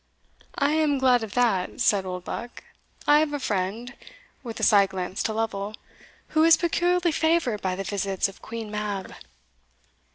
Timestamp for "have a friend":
3.19-3.93